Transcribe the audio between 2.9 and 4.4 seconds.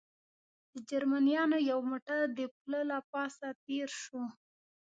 پاسه تېر شو.